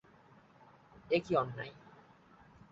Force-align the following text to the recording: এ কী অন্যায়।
এ 1.11 1.17
কী 1.25 1.33
অন্যায়। 1.35 1.73